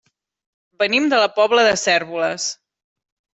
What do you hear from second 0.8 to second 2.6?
Venim de la Pobla de Cérvoles.